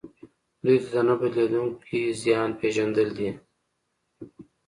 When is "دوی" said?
0.63-0.77